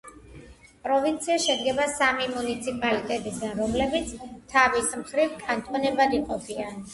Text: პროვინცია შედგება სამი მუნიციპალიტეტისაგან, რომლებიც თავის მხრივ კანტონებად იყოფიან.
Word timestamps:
პროვინცია 0.85 1.35
შედგება 1.43 1.85
სამი 1.95 2.29
მუნიციპალიტეტისაგან, 2.31 3.53
რომლებიც 3.65 4.17
თავის 4.55 4.89
მხრივ 5.03 5.37
კანტონებად 5.45 6.19
იყოფიან. 6.23 6.83